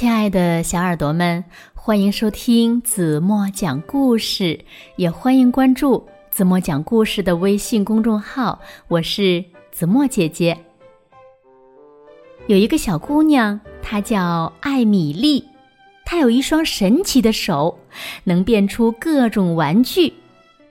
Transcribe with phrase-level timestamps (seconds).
[0.00, 4.58] 亲爱的小耳朵们，欢迎收听子墨讲故事，
[4.96, 8.58] 也欢迎关注子墨讲故事的微信公众号。
[8.88, 10.56] 我是子墨姐姐。
[12.46, 15.44] 有一个小姑娘，她叫艾米丽，
[16.06, 17.78] 她有一双神奇的手，
[18.24, 20.14] 能变出各种玩具。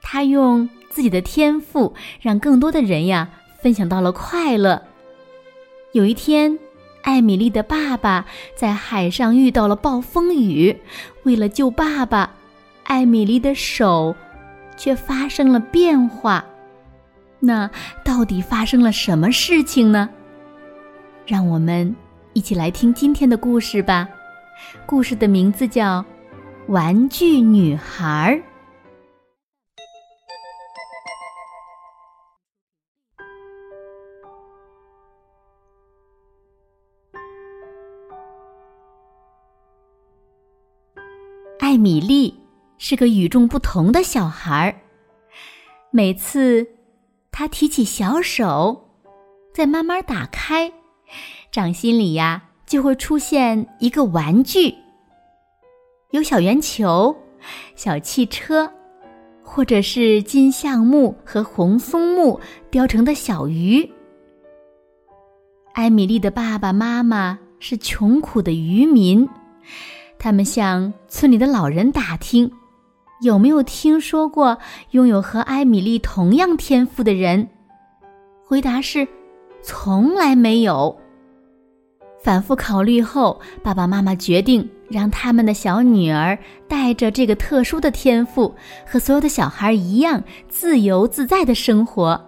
[0.00, 1.92] 她用自己的天赋，
[2.22, 3.28] 让更多的人呀
[3.60, 4.82] 分享到了快乐。
[5.92, 6.58] 有一天。
[7.02, 10.76] 艾米丽的爸爸在海上遇到了暴风雨，
[11.22, 12.34] 为了救爸爸，
[12.84, 14.14] 艾米丽的手
[14.76, 16.44] 却发生了变化。
[17.38, 17.70] 那
[18.04, 20.10] 到底发生了什么事情呢？
[21.26, 21.94] 让我们
[22.32, 24.08] 一起来听今天的故事吧。
[24.84, 26.02] 故事的名字叫
[26.66, 28.38] 《玩具女孩》。
[41.70, 42.34] 艾米丽
[42.78, 44.74] 是个与众不同的小孩儿。
[45.92, 46.66] 每次
[47.30, 48.88] 她提起小手，
[49.54, 50.72] 再慢慢打开，
[51.52, 54.74] 掌心里呀就会出现一个玩具，
[56.10, 57.16] 有小圆球、
[57.76, 58.68] 小汽车，
[59.44, 63.88] 或者是金橡木和红松木雕成的小鱼。
[65.74, 69.28] 艾米丽的爸爸妈妈是穷苦的渔民。
[70.22, 72.48] 他们向村里的老人打听，
[73.22, 74.56] 有没有听说过
[74.90, 77.48] 拥有和艾米丽同样天赋的人。
[78.44, 79.08] 回答是，
[79.62, 80.94] 从来没有。
[82.22, 88.54] 反复考虑后，爸爸妈妈决定让他们的小女儿带着这个特殊的天赋，
[88.86, 92.22] 和所有的小孩一样自由自在的生活。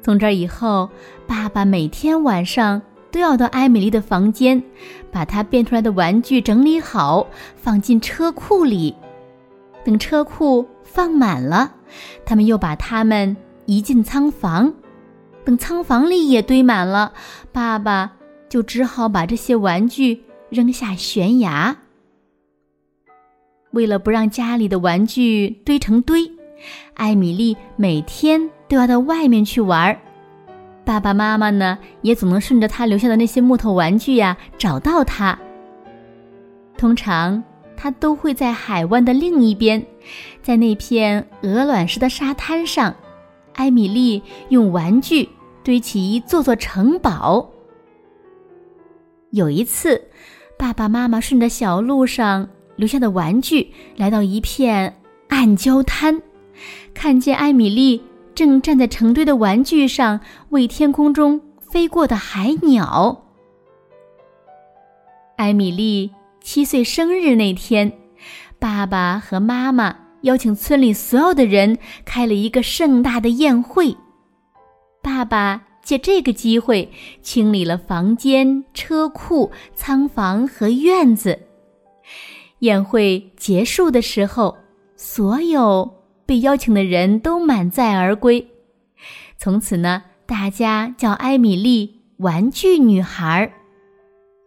[0.00, 0.88] 从这以后，
[1.26, 2.80] 爸爸每天晚上。
[3.16, 4.62] 都要到艾米丽的房间，
[5.10, 8.94] 把她变出来的玩具整理好，放进车库里。
[9.86, 11.72] 等车库放满了，
[12.26, 13.34] 他们又把它们
[13.64, 14.74] 移进仓房。
[15.46, 17.14] 等仓房里也堆满了，
[17.52, 18.12] 爸爸
[18.50, 21.74] 就只好把这些玩具扔下悬崖。
[23.70, 26.30] 为了不让家里的玩具堆成堆，
[26.92, 29.98] 艾米丽每天都要到外面去玩儿。
[30.86, 35.36] 爸爸妈妈呢，也总能顺着他留下的那些木头玩具呀找到他。
[36.78, 37.42] 通常
[37.76, 39.84] 他都会在海湾的另一边，
[40.40, 42.94] 在那片鹅卵石的沙滩上，
[43.54, 45.28] 艾米丽用玩具
[45.64, 47.50] 堆起一座座城堡。
[49.30, 50.00] 有一次，
[50.56, 56.22] 爸爸妈妈顺着小路上留下的玩具，来到一片暗礁滩，
[56.94, 58.00] 看见艾米丽。
[58.36, 60.20] 正站在成堆的玩具上
[60.50, 63.24] 为天空中飞过的海鸟。
[65.36, 67.90] 艾米丽七岁生日那天，
[68.58, 73.96] 爸爸和妈妈邀请村里所有的人开了一个盛大的宴会。
[75.02, 76.92] 爸爸借这个机会
[77.22, 81.38] 清理了房间、车库、仓房和院子。
[82.58, 84.56] 宴会结束的时候，
[84.94, 85.90] 所有。
[86.26, 88.48] 被邀请的人都满载而归，
[89.38, 93.52] 从此呢，大家叫艾米丽“玩具女孩”。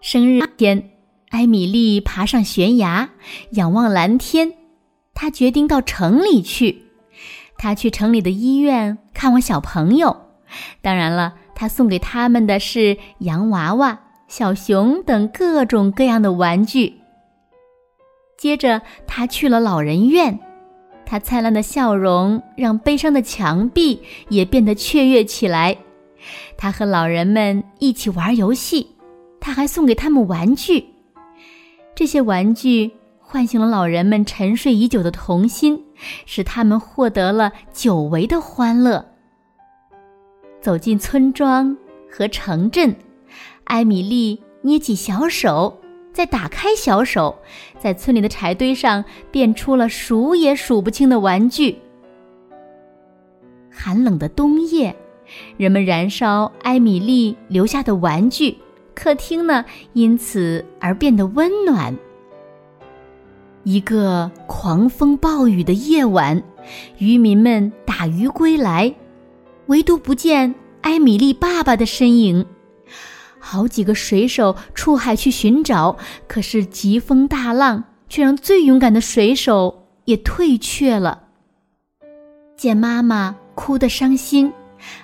[0.02, 0.92] 生日那天，
[1.30, 3.10] 艾米丽爬上悬崖，
[3.52, 4.54] 仰望蓝天。
[5.14, 6.84] 她决定到城里去。
[7.58, 10.16] 她去城里的医院看望小朋友，
[10.82, 16.96] 当然了，她送给他们的是洋娃娃、小熊等各种各样的玩具。
[18.38, 20.40] 接着，她去了老人院。
[21.10, 24.00] 他灿烂的笑容让悲伤的墙壁
[24.30, 25.76] 也变得雀跃起来。
[26.56, 28.86] 他和老人们一起玩游戏，
[29.40, 30.86] 他还送给他们玩具。
[31.96, 35.84] 这些玩具唤醒了老人们沉睡已久的童心，
[36.28, 39.04] 使他们获得了久违的欢乐。
[40.62, 41.76] 走进村庄
[42.08, 42.96] 和城镇，
[43.64, 45.79] 艾米丽捏起小手。
[46.20, 47.34] 再打开小手，
[47.80, 51.78] 在村里的柴堆上变出了数也数不清的玩具。
[53.72, 54.94] 寒冷的冬夜，
[55.56, 58.58] 人们燃烧艾米丽留下的玩具，
[58.94, 59.64] 客厅呢
[59.94, 61.98] 因此而变得温暖。
[63.64, 66.44] 一个狂风暴雨的夜晚，
[66.98, 68.94] 渔民们打鱼归来，
[69.68, 72.46] 唯独不见艾米丽爸爸的身影。
[73.40, 75.98] 好几个水手出海去寻找，
[76.28, 81.24] 可是疾风大浪却让最勇敢的水手也退却了。
[82.58, 84.52] 见妈妈哭得伤心，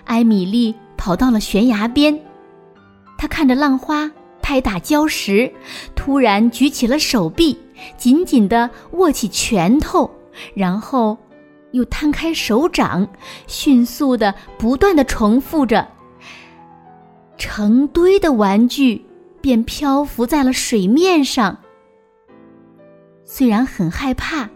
[0.04, 2.20] 艾米丽跑到了悬崖边，
[3.18, 4.12] 她看着浪花
[4.42, 5.52] 拍打礁石，
[5.96, 7.58] 突然举起了手臂，
[7.98, 10.12] 紧紧地握起拳头，
[10.54, 11.18] 然后
[11.72, 13.08] 又摊开手掌，
[13.48, 15.88] 迅速地、不断地重复着。
[17.38, 19.06] 成堆的玩具
[19.42, 21.58] 便漂浮在了水面上。
[23.24, 24.50] 虽然很害怕，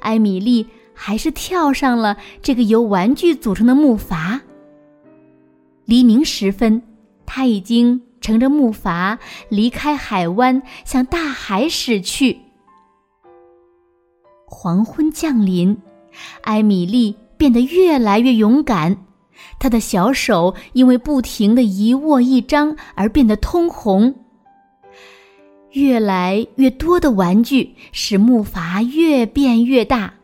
[0.00, 4.40] 艾米丽还是跳上了这个由玩具组成的木筏。
[5.84, 6.82] 黎明时分，
[7.26, 9.18] 他已经乘着木筏
[9.48, 12.38] 离开海湾，向大海驶去。
[14.46, 15.76] 黄昏降临，
[16.42, 18.96] 艾米丽变得越来越勇敢。
[19.58, 24.14] 他的小手因为不停的一握一张而变得通红。
[25.72, 30.14] 越来越多的玩具使木筏越变越大，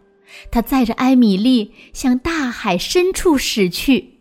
[0.52, 4.20] 他载着艾米丽向大海深处驶去。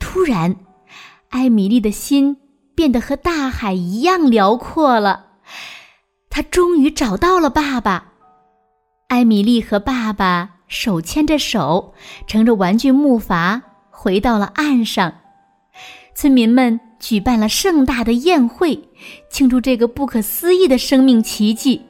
[0.00, 0.56] 突然，
[1.28, 2.38] 艾米丽的心
[2.74, 5.26] 变得和大海一样辽阔了。
[6.30, 8.12] 她终于找到了爸爸。
[9.08, 10.57] 艾米丽和爸爸。
[10.68, 11.94] 手牵着手，
[12.26, 13.60] 乘着玩具木筏
[13.90, 15.12] 回到了岸上。
[16.14, 18.88] 村民们举办了盛大的宴会，
[19.30, 21.82] 庆祝这个不可思议的生命奇迹。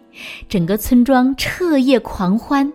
[0.49, 2.73] 整个村庄彻夜狂欢。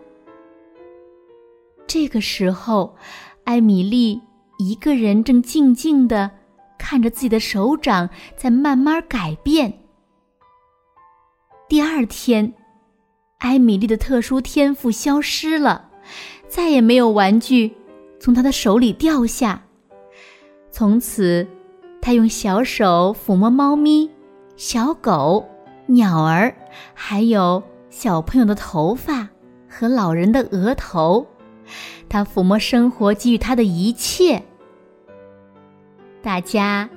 [1.86, 2.96] 这个时候，
[3.44, 4.22] 艾米丽
[4.60, 6.32] 一个人正静静的
[6.78, 9.74] 看着自己的手掌在慢慢改变。
[11.68, 12.54] 第二天，
[13.40, 15.90] 艾米丽的特殊天赋消失了。
[16.54, 17.76] 再也没有玩具
[18.20, 19.64] 从他的手里掉下。
[20.70, 21.48] 从此，
[22.00, 24.08] 他用小手抚摸猫咪、
[24.56, 25.50] 小狗、
[25.88, 26.56] 鸟儿，
[26.94, 29.28] 还有小朋友的头发
[29.68, 31.26] 和老人的额头。
[32.08, 34.44] 他抚摸生活给予他的一切。
[36.22, 36.88] 大家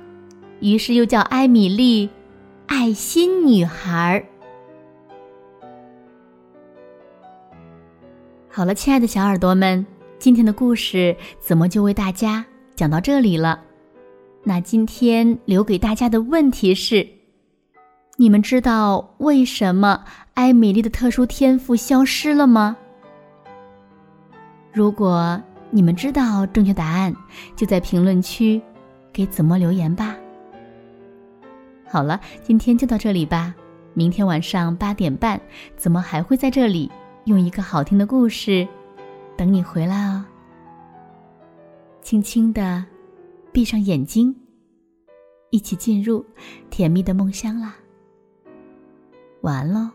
[0.59, 2.11] 于是又叫艾米丽
[2.67, 4.23] “爱心女孩”。
[8.57, 9.85] 好了，亲爱的小耳朵们，
[10.17, 12.43] 今天的故事怎么就为大家
[12.75, 13.61] 讲到这里了？
[14.43, 17.07] 那今天留给大家的问题是：
[18.15, 22.75] 你们知道为什么艾米丽的特殊天赋消失了吗？
[24.73, 25.39] 如果
[25.69, 27.15] 你们知道正确答案，
[27.55, 28.59] 就在评论区
[29.13, 30.15] 给子墨留言吧。
[31.87, 33.53] 好了，今天就到这里吧。
[33.93, 35.39] 明天晚上八点半，
[35.75, 36.89] 子墨还会在这里。
[37.27, 38.65] 用一个好听的故事
[39.35, 40.23] 等你回来哦。
[42.01, 42.85] 轻轻的
[43.51, 44.33] 闭上眼睛
[45.49, 46.25] 一起进入
[46.69, 47.75] 甜蜜的梦乡啦。
[49.41, 49.91] 晚安喽